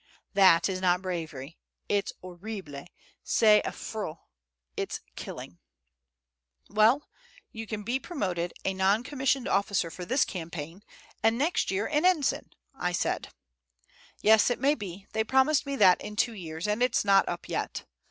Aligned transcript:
That 0.33 0.67
is 0.67 0.81
not 0.81 1.03
bravery; 1.03 1.59
it's 1.87 2.11
horrible, 2.21 2.85
c'est 3.23 3.61
affreux, 3.63 4.17
it's 4.75 4.99
killing!" 5.15 5.59
[Footnote: 6.69 6.73
Ca 6.73 6.73
tue] 6.73 6.73
"Well, 6.73 7.09
you 7.51 7.67
can 7.67 7.83
be 7.83 7.99
promoted 7.99 8.51
a 8.65 8.73
non 8.73 9.03
commissioned 9.03 9.47
officer 9.47 9.91
for 9.91 10.03
this 10.03 10.25
campaign, 10.25 10.81
and 11.21 11.37
next 11.37 11.69
year 11.69 11.85
an 11.85 12.03
ensign," 12.03 12.49
said 12.93 13.27
I. 13.27 13.89
"Yes, 14.23 14.49
it 14.49 14.57
may 14.59 14.73
be: 14.73 15.05
they 15.13 15.23
promised 15.23 15.67
me 15.67 15.75
that 15.75 16.01
in 16.01 16.15
two 16.15 16.33
years, 16.33 16.67
and 16.67 16.81
it's 16.81 17.05
not 17.05 17.29
up 17.29 17.47
yet. 17.47 17.83